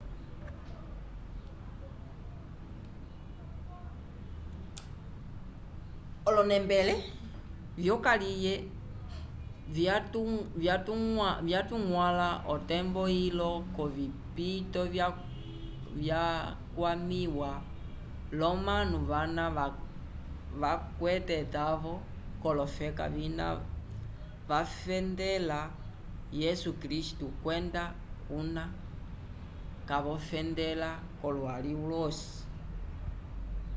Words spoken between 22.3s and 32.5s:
k'olofeka vina vafendela yesu kristu kwenda kuna kavofendela k'olwali lwosi